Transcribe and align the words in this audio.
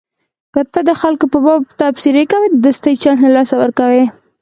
که 0.53 0.61
ته 0.73 0.79
د 0.89 0.91
خلکو 1.01 1.25
په 1.33 1.39
باب 1.45 1.61
تبصرې 1.79 2.23
کوې 2.31 2.47
د 2.51 2.55
دوستۍ 2.65 2.93
چانس 3.01 3.21
له 3.25 3.29
لاسه 3.35 3.55
ورکوې. 3.61 4.05